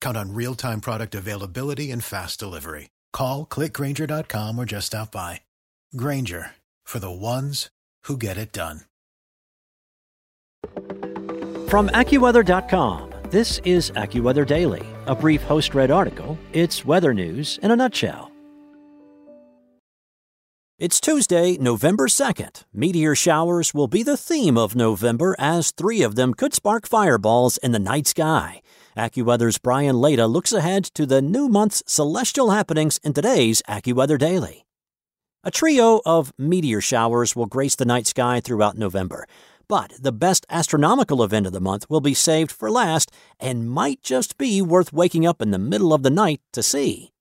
Count 0.00 0.16
on 0.16 0.34
real 0.34 0.54
time 0.54 0.80
product 0.80 1.14
availability 1.14 1.90
and 1.92 2.02
fast 2.02 2.40
delivery. 2.40 2.90
Call 3.12 3.46
clickgrainger.com 3.46 4.58
or 4.58 4.64
just 4.64 4.88
stop 4.88 5.12
by. 5.12 5.42
Grainger 5.96 6.50
for 6.84 6.98
the 6.98 7.10
ones 7.10 7.70
who 8.04 8.16
get 8.16 8.36
it 8.36 8.52
done. 8.52 8.80
From 11.68 11.88
AccuWeather.com, 11.90 13.12
this 13.30 13.60
is 13.64 13.92
AccuWeather 13.92 14.46
Daily, 14.46 14.84
a 15.06 15.14
brief 15.14 15.42
host 15.42 15.74
read 15.74 15.90
article. 15.90 16.36
It's 16.52 16.84
weather 16.84 17.14
news 17.14 17.58
in 17.62 17.70
a 17.70 17.76
nutshell. 17.76 18.30
It's 20.78 20.98
Tuesday, 20.98 21.58
November 21.58 22.06
2nd. 22.06 22.64
Meteor 22.72 23.14
showers 23.14 23.74
will 23.74 23.86
be 23.86 24.02
the 24.02 24.16
theme 24.16 24.56
of 24.56 24.74
November 24.74 25.36
as 25.38 25.72
three 25.72 26.00
of 26.02 26.16
them 26.16 26.32
could 26.32 26.54
spark 26.54 26.88
fireballs 26.88 27.58
in 27.58 27.72
the 27.72 27.78
night 27.78 28.06
sky. 28.06 28.62
AccuWeather's 28.96 29.58
Brian 29.58 30.00
Lada 30.00 30.26
looks 30.26 30.52
ahead 30.52 30.84
to 30.84 31.06
the 31.06 31.22
new 31.22 31.48
month's 31.48 31.82
celestial 31.86 32.50
happenings 32.50 32.98
in 33.04 33.12
today's 33.12 33.62
AccuWeather 33.68 34.18
Daily. 34.18 34.66
A 35.44 35.50
trio 35.52 36.00
of 36.04 36.32
meteor 36.36 36.80
showers 36.80 37.36
will 37.36 37.46
grace 37.46 37.76
the 37.76 37.84
night 37.84 38.08
sky 38.08 38.40
throughout 38.40 38.76
November, 38.76 39.26
but 39.68 39.92
the 40.00 40.10
best 40.10 40.44
astronomical 40.50 41.22
event 41.22 41.46
of 41.46 41.52
the 41.52 41.60
month 41.60 41.88
will 41.88 42.00
be 42.00 42.14
saved 42.14 42.50
for 42.50 42.68
last 42.68 43.12
and 43.38 43.70
might 43.70 44.02
just 44.02 44.36
be 44.36 44.60
worth 44.60 44.92
waking 44.92 45.24
up 45.24 45.40
in 45.40 45.52
the 45.52 45.58
middle 45.58 45.94
of 45.94 46.02
the 46.02 46.10
night 46.10 46.40
to 46.52 46.62
see. 46.62 47.12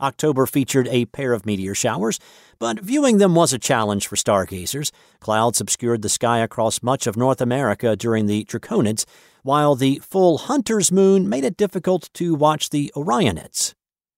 October 0.00 0.46
featured 0.46 0.88
a 0.88 1.06
pair 1.06 1.32
of 1.32 1.46
meteor 1.46 1.74
showers, 1.74 2.18
but 2.58 2.80
viewing 2.80 3.18
them 3.18 3.34
was 3.34 3.52
a 3.52 3.58
challenge 3.58 4.06
for 4.06 4.16
stargazers. 4.16 4.92
Clouds 5.20 5.60
obscured 5.60 6.02
the 6.02 6.08
sky 6.08 6.38
across 6.38 6.82
much 6.82 7.06
of 7.06 7.16
North 7.16 7.40
America 7.40 7.96
during 7.96 8.26
the 8.26 8.44
Draconids, 8.44 9.04
while 9.42 9.74
the 9.74 10.00
full 10.02 10.38
Hunter's 10.38 10.92
moon 10.92 11.28
made 11.28 11.44
it 11.44 11.56
difficult 11.56 12.10
to 12.14 12.34
watch 12.34 12.70
the 12.70 12.92
Orionids. 12.94 13.74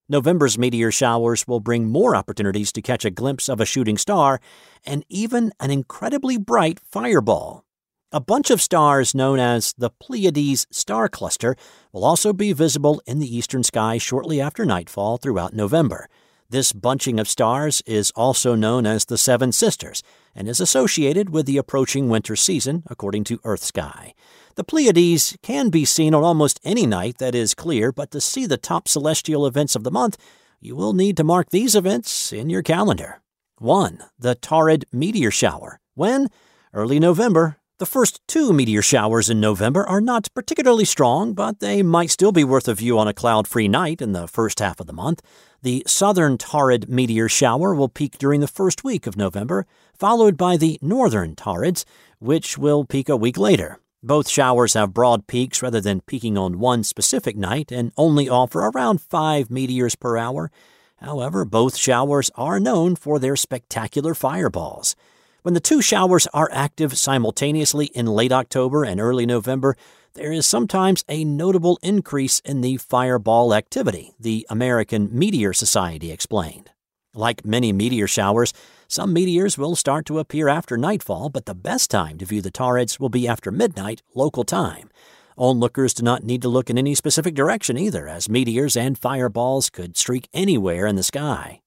November's 0.09 0.59
meteor 0.59 0.91
showers 0.91 1.47
will 1.47 1.61
bring 1.61 1.87
more 1.89 2.17
opportunities 2.17 2.73
to 2.73 2.83
catch 2.83 3.05
a 3.05 3.11
glimpse 3.11 3.49
of 3.49 3.61
a 3.61 3.65
shooting 3.65 3.97
star 3.97 4.41
and 4.85 5.05
even 5.09 5.53
an 5.61 5.71
incredibly 5.71 6.37
bright 6.37 6.81
fireball. 6.81 7.65
A 8.13 8.19
bunch 8.19 8.51
of 8.51 8.61
stars 8.61 9.15
known 9.15 9.39
as 9.39 9.73
the 9.79 9.89
Pleiades 9.89 10.67
star 10.73 11.09
cluster 11.09 11.55
will 11.93 12.05
also 12.05 12.33
be 12.33 12.53
visible 12.53 13.01
in 13.07 13.21
the 13.21 13.37
eastern 13.37 13.63
sky 13.63 13.99
shortly 13.99 14.41
after 14.41 14.65
nightfall 14.65 15.17
throughout 15.17 15.55
November. 15.55 16.09
This 16.49 16.73
bunching 16.73 17.21
of 17.21 17.29
stars 17.29 17.85
is 17.87 18.11
also 18.17 18.57
known 18.57 18.85
as 18.85 19.05
the 19.05 19.17
Seven 19.17 19.53
Sisters 19.53 20.03
and 20.35 20.49
is 20.49 20.59
associated 20.59 21.31
with 21.31 21.47
the 21.47 21.57
approaching 21.57 22.09
winter 22.09 22.35
season, 22.35 22.83
according 22.89 23.23
to 23.25 23.39
EarthSky. 23.39 24.15
The 24.57 24.65
Pleiades 24.65 25.37
can 25.41 25.69
be 25.69 25.85
seen 25.85 26.13
on 26.13 26.25
almost 26.25 26.59
any 26.65 26.87
night 26.87 27.19
that 27.19 27.37
is 27.37 27.55
clear, 27.55 27.93
but 27.93 28.11
to 28.11 28.21
see 28.21 28.45
the 28.45 28.57
top 28.57 28.89
celestial 28.89 29.47
events 29.47 29.77
of 29.77 29.85
the 29.85 29.93
month, 29.93 30.19
you 30.61 30.75
will 30.75 30.95
need 30.95 31.17
to 31.17 31.23
mark 31.23 31.51
these 31.51 31.77
events 31.77 32.33
in 32.33 32.51
your 32.51 32.63
calendar. 32.63 33.21
1. 33.59 34.03
The 34.19 34.35
Taurid 34.35 34.83
Meteor 34.91 35.31
Shower. 35.31 35.79
When? 35.95 36.29
Early 36.75 36.99
November, 36.99 37.60
the 37.81 37.87
first 37.87 38.21
two 38.29 38.53
meteor 38.53 38.83
showers 38.83 39.31
in 39.31 39.41
November 39.41 39.89
are 39.89 40.03
not 40.03 40.29
particularly 40.35 40.85
strong, 40.85 41.33
but 41.33 41.61
they 41.61 41.83
might 41.83 42.11
still 42.11 42.31
be 42.31 42.45
worth 42.45 42.69
a 42.69 42.75
view 42.75 42.99
on 42.99 43.09
a 43.09 43.15
cloud 43.15 43.49
free 43.49 43.69
night 43.69 44.03
in 44.03 44.13
the 44.13 44.29
first 44.29 44.59
half 44.61 44.81
of 44.81 44.87
the 44.87 44.93
month. 44.93 45.23
The 45.63 45.83
southern 45.87 46.37
Taurid 46.37 46.91
meteor 46.91 47.27
shower 47.27 47.75
will 47.75 47.89
peak 47.89 48.19
during 48.19 48.43
the 48.43 48.47
first 48.47 48.85
week 48.85 49.07
of 49.07 49.17
November, 49.17 49.67
followed 49.95 50.37
by 50.37 50.59
the 50.59 50.79
northern 50.83 51.35
Taurids, 51.35 51.87
which 52.19 52.59
will 52.59 52.85
peak 52.85 53.09
a 53.09 53.17
week 53.17 53.39
later. 53.39 53.79
Both 54.03 54.29
showers 54.29 54.75
have 54.75 54.93
broad 54.93 55.27
peaks 55.27 55.63
rather 55.63 55.81
than 55.81 56.03
peaking 56.03 56.37
on 56.37 56.59
one 56.59 56.85
specific 56.85 57.35
night 57.35 57.73
and 57.73 57.93
only 57.97 58.29
offer 58.29 58.61
around 58.61 59.01
5 59.01 59.51
meteors 59.51 59.97
per 59.97 60.19
hour. 60.19 60.51
However, 60.97 61.47
both 61.47 61.79
showers 61.79 62.31
are 62.35 62.61
known 62.61 62.95
for 62.95 63.19
their 63.19 63.37
spectacular 63.37 64.13
fireballs. 64.13 64.95
When 65.43 65.55
the 65.55 65.61
two 65.61 65.81
showers 65.81 66.27
are 66.35 66.51
active 66.53 66.99
simultaneously 66.99 67.87
in 67.87 68.05
late 68.05 68.31
October 68.31 68.85
and 68.85 69.01
early 69.01 69.25
November, 69.25 69.75
there 70.13 70.33
is 70.33 70.45
sometimes 70.45 71.03
a 71.09 71.25
notable 71.25 71.79
increase 71.83 72.41
in 72.41 72.61
the 72.61 72.77
fireball 72.77 73.55
activity, 73.55 74.13
the 74.21 74.47
American 74.51 75.09
Meteor 75.11 75.55
Society 75.55 76.13
explained. 76.13 76.71
Like 77.15 77.47
many 77.47 77.73
meteor 77.73 78.07
showers, 78.07 78.53
some 78.87 79.15
meteors 79.15 79.57
will 79.57 79.77
start 79.77 80.05
to 80.07 80.19
appear 80.19 80.49
after 80.49 80.77
nightfall, 80.77 81.31
but 81.31 81.47
the 81.47 81.55
best 81.55 81.91
time 81.91 82.19
to 82.19 82.27
view 82.27 82.43
the 82.43 82.51
Taurids 82.51 83.01
will 83.01 83.09
be 83.09 83.27
after 83.27 83.51
midnight 83.51 84.03
local 84.15 84.45
time. 84.45 84.91
Onlookers 85.39 85.95
do 85.95 86.03
not 86.03 86.23
need 86.23 86.43
to 86.43 86.51
look 86.51 86.69
in 86.69 86.77
any 86.77 86.95
specific 86.95 87.35
direction 87.35 87.79
either, 87.79 88.07
as 88.07 88.29
meteors 88.29 88.77
and 88.77 88.99
fireballs 88.99 89.71
could 89.71 89.97
streak 89.97 90.29
anywhere 90.35 90.87
in 90.87 90.97
the 90.97 91.03
sky. 91.03 91.63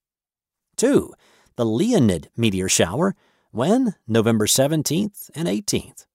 2. 0.77 1.11
The 1.55 1.65
Leonid 1.65 2.29
meteor 2.37 2.69
shower 2.69 3.15
when? 3.53 3.93
November 4.07 4.47
17th 4.47 5.29
and 5.35 5.47
18th. 5.47 6.05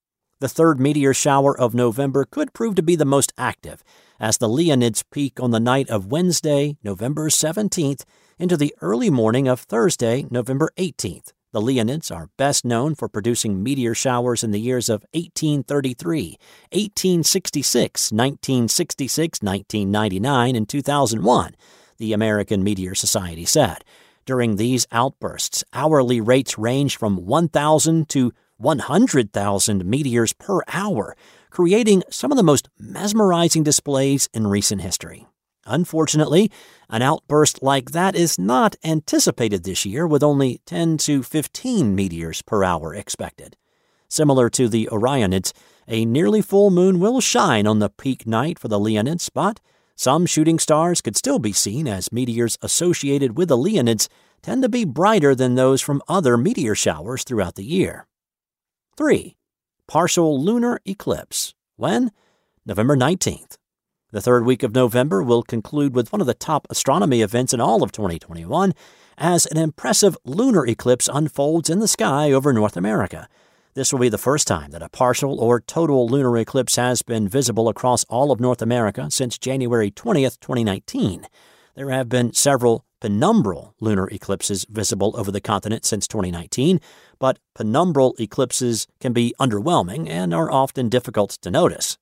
The 0.41 0.49
third 0.49 0.81
meteor 0.81 1.15
shower 1.15 1.59
of 1.59 1.73
November 1.73 2.25
could 2.25 2.53
prove 2.53 2.75
to 2.75 2.83
be 2.83 2.97
the 2.97 3.05
most 3.05 3.33
active, 3.39 3.85
as 4.19 4.39
the 4.39 4.49
Leonids 4.49 5.05
peak 5.13 5.41
on 5.41 5.53
the 5.53 5.61
night 5.61 5.89
of 5.89 6.11
Wednesday, 6.11 6.77
November 6.83 7.29
17th, 7.29 8.03
into 8.39 8.57
the 8.57 8.75
early 8.81 9.09
morning 9.09 9.47
of 9.47 9.61
Thursday, 9.61 10.27
November 10.31 10.71
18th. 10.77 11.33
The 11.53 11.61
Leonids 11.61 12.15
are 12.15 12.31
best 12.37 12.65
known 12.65 12.97
for 12.97 13.09
producing 13.09 13.63
meteor 13.63 13.95
showers 13.95 14.43
in 14.43 14.51
the 14.51 14.61
years 14.61 14.89
of 14.89 15.05
1833, 15.13 16.39
1866, 16.73 18.13
1966, 18.13 19.43
1999, 19.43 20.57
and 20.57 20.69
2001, 20.69 21.55
the 21.99 22.13
American 22.13 22.65
Meteor 22.65 22.95
Society 22.97 23.45
said. 23.45 23.85
During 24.29 24.57
these 24.57 24.87
outbursts, 24.93 25.65
hourly 25.73 26.21
rates 26.21 26.59
range 26.59 26.99
from 26.99 27.25
1,000 27.25 28.11
to 28.11 28.35
100,000 28.59 29.87
meteors 29.87 30.35
per 30.35 30.61
hour, 30.69 31.17
creating 31.49 32.03
some 32.11 32.31
of 32.31 32.37
the 32.37 32.43
most 32.43 32.69
mesmerizing 32.79 33.63
displays 33.63 34.29
in 34.35 34.47
recent 34.47 34.83
history. 34.83 35.27
Unfortunately, 35.65 36.53
an 36.91 37.01
outburst 37.01 37.63
like 37.63 37.93
that 37.93 38.15
is 38.15 38.39
not 38.39 38.77
anticipated 38.85 39.65
this 39.65 39.87
year, 39.87 40.07
with 40.07 40.23
only 40.23 40.61
10 40.67 40.99
to 40.99 41.23
15 41.23 41.95
meteors 41.95 42.43
per 42.43 42.63
hour 42.63 42.95
expected. 42.95 43.57
Similar 44.09 44.51
to 44.51 44.69
the 44.69 44.91
Orionids, 44.93 45.55
a 45.87 46.05
nearly 46.05 46.43
full 46.43 46.71
moon 46.71 47.01
will 47.01 47.23
shine 47.23 47.67
on 47.67 47.79
the 47.79 47.89
peak 47.89 48.27
night 48.27 48.59
for 48.59 48.69
the 48.69 48.79
Leonids, 48.79 49.31
but 49.33 49.59
some 49.99 50.27
shooting 50.27 50.61
stars 50.61 51.01
could 51.01 51.17
still 51.17 51.41
be 51.41 51.53
seen 51.53 51.89
as 51.89 52.13
meteors 52.13 52.57
associated 52.63 53.37
with 53.37 53.49
the 53.49 53.57
Leonids 53.57 54.07
tend 54.43 54.63
to 54.63 54.69
be 54.69 54.85
brighter 54.85 55.35
than 55.35 55.57
those 55.57 55.81
from 55.81 56.01
other 56.07 56.37
meteor 56.37 56.77
showers 56.77 57.25
throughout 57.25 57.57
the 57.57 57.65
year. 57.65 58.07
3. 58.97 59.35
Partial 59.89 60.41
lunar 60.41 60.79
eclipse. 60.85 61.53
When? 61.75 62.13
November 62.65 62.97
19th. 62.97 63.57
The 64.13 64.21
third 64.21 64.45
week 64.45 64.63
of 64.63 64.73
November 64.73 65.21
will 65.21 65.43
conclude 65.43 65.97
with 65.97 66.13
one 66.13 66.21
of 66.21 66.29
the 66.29 66.33
top 66.33 66.69
astronomy 66.71 67.21
events 67.21 67.53
in 67.53 67.61
all 67.61 67.83
of 67.83 67.91
2021 67.91 68.75
as 69.19 69.47
an 69.47 69.57
impressive 69.57 70.17
lunar 70.25 70.65
eclipse 70.65 71.09
unfolds 71.13 71.69
in 71.69 71.81
the 71.81 71.89
sky 71.89 72.31
over 72.31 72.53
North 72.53 72.77
America. 72.77 73.29
This 73.79 73.93
will 73.93 74.01
be 74.01 74.09
the 74.09 74.19
first 74.19 74.49
time 74.49 74.73
that 74.73 74.83
a 74.83 74.89
partial 74.89 75.39
or 75.39 75.61
total 75.61 76.09
lunar 76.09 76.37
eclipse 76.37 76.75
has 76.75 77.03
been 77.03 77.29
visible 77.29 77.69
across 77.69 78.03
all 78.09 78.33
of 78.33 78.41
North 78.41 78.61
America 78.61 79.09
since 79.09 79.39
January 79.39 79.89
20th, 79.89 80.41
2019. 80.41 81.29
There 81.77 81.91
have 81.91 82.09
been 82.09 82.33
several 82.33 82.85
penumbral 83.01 83.75
lunar 83.79 84.09
eclipses 84.09 84.67
visible 84.69 85.15
over 85.17 85.31
the 85.31 85.41
continent 85.41 85.85
since 85.85 86.09
2019, 86.09 86.81
but 87.21 87.39
penumbral 87.57 88.19
eclipses 88.19 88.89
can 88.99 89.13
be 89.13 89.33
underwhelming 89.41 90.09
and 90.09 90.35
are 90.35 90.51
often 90.51 90.89
difficult 90.89 91.31
to 91.43 91.49
notice. 91.49 91.99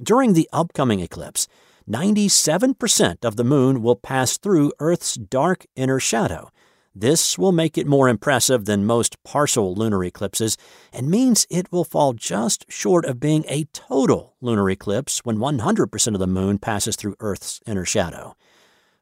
During 0.00 0.34
the 0.34 0.48
upcoming 0.52 1.00
eclipse, 1.00 1.48
97% 1.90 3.24
of 3.24 3.34
the 3.34 3.42
moon 3.42 3.82
will 3.82 3.96
pass 3.96 4.38
through 4.38 4.70
Earth's 4.78 5.16
dark 5.16 5.66
inner 5.74 5.98
shadow, 5.98 6.50
this 6.98 7.36
will 7.36 7.52
make 7.52 7.76
it 7.76 7.86
more 7.86 8.08
impressive 8.08 8.64
than 8.64 8.86
most 8.86 9.22
partial 9.22 9.74
lunar 9.74 10.02
eclipses 10.02 10.56
and 10.94 11.10
means 11.10 11.46
it 11.50 11.70
will 11.70 11.84
fall 11.84 12.14
just 12.14 12.64
short 12.70 13.04
of 13.04 13.20
being 13.20 13.44
a 13.48 13.64
total 13.74 14.34
lunar 14.40 14.70
eclipse 14.70 15.18
when 15.22 15.36
100% 15.36 16.14
of 16.14 16.20
the 16.20 16.26
moon 16.26 16.58
passes 16.58 16.96
through 16.96 17.14
Earth's 17.20 17.60
inner 17.66 17.84
shadow. 17.84 18.34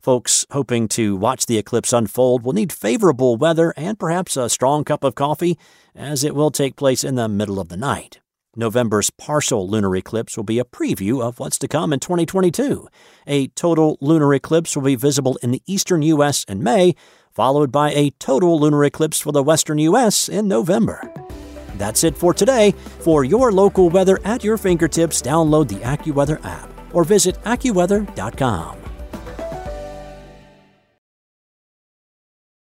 Folks 0.00 0.44
hoping 0.50 0.88
to 0.88 1.14
watch 1.16 1.46
the 1.46 1.56
eclipse 1.56 1.92
unfold 1.92 2.42
will 2.42 2.52
need 2.52 2.72
favorable 2.72 3.36
weather 3.36 3.72
and 3.76 3.96
perhaps 3.96 4.36
a 4.36 4.50
strong 4.50 4.82
cup 4.82 5.04
of 5.04 5.14
coffee, 5.14 5.56
as 5.94 6.24
it 6.24 6.34
will 6.34 6.50
take 6.50 6.74
place 6.74 7.04
in 7.04 7.14
the 7.14 7.28
middle 7.28 7.60
of 7.60 7.68
the 7.68 7.76
night. 7.76 8.18
November's 8.56 9.10
partial 9.10 9.68
lunar 9.68 9.96
eclipse 9.96 10.36
will 10.36 10.44
be 10.44 10.58
a 10.58 10.64
preview 10.64 11.22
of 11.22 11.38
what's 11.38 11.58
to 11.58 11.68
come 11.68 11.92
in 11.92 12.00
2022. 12.00 12.88
A 13.26 13.48
total 13.48 13.98
lunar 14.00 14.34
eclipse 14.34 14.76
will 14.76 14.84
be 14.84 14.94
visible 14.94 15.38
in 15.42 15.50
the 15.50 15.62
eastern 15.66 16.02
U.S. 16.02 16.44
in 16.44 16.62
May, 16.62 16.94
followed 17.34 17.72
by 17.72 17.92
a 17.92 18.10
total 18.18 18.60
lunar 18.60 18.84
eclipse 18.84 19.20
for 19.20 19.32
the 19.32 19.42
western 19.42 19.78
U.S. 19.78 20.28
in 20.28 20.46
November. 20.48 21.12
That's 21.76 22.04
it 22.04 22.16
for 22.16 22.32
today. 22.32 22.72
For 23.00 23.24
your 23.24 23.52
local 23.52 23.90
weather 23.90 24.18
at 24.24 24.44
your 24.44 24.56
fingertips, 24.56 25.20
download 25.20 25.68
the 25.68 25.76
AccuWeather 25.76 26.44
app 26.44 26.70
or 26.92 27.04
visit 27.04 27.36
AccuWeather.com. 27.42 28.80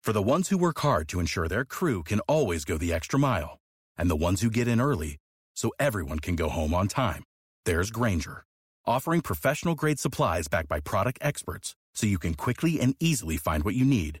For 0.02 0.12
the 0.12 0.22
ones 0.22 0.50
who 0.50 0.58
work 0.58 0.78
hard 0.78 1.08
to 1.08 1.18
ensure 1.18 1.48
their 1.48 1.64
crew 1.64 2.04
can 2.04 2.20
always 2.28 2.64
go 2.64 2.78
the 2.78 2.92
extra 2.92 3.18
mile, 3.18 3.58
and 3.98 4.08
the 4.08 4.14
ones 4.14 4.40
who 4.40 4.50
get 4.50 4.68
in 4.68 4.80
early 4.80 5.16
so 5.56 5.72
everyone 5.80 6.20
can 6.20 6.36
go 6.36 6.48
home 6.48 6.72
on 6.74 6.86
time, 6.86 7.24
there's 7.64 7.90
Grainger, 7.90 8.44
offering 8.86 9.20
professional 9.20 9.74
grade 9.74 9.98
supplies 9.98 10.46
backed 10.46 10.68
by 10.68 10.78
product 10.78 11.18
experts 11.22 11.74
so 11.96 12.06
you 12.06 12.20
can 12.20 12.34
quickly 12.34 12.78
and 12.78 12.94
easily 13.00 13.36
find 13.36 13.64
what 13.64 13.74
you 13.74 13.84
need. 13.84 14.20